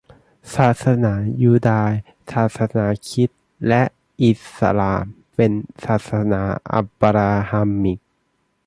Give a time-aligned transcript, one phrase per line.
[0.55, 1.93] ศาสนายูดาย
[2.31, 3.83] ศาสนาคริสต์และ
[4.23, 5.51] อิสลาม เป็น
[5.85, 6.41] ศาสนา
[6.73, 7.99] อับบราฮัมมิก